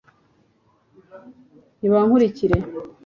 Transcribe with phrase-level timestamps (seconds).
[1.79, 2.57] nibankurikire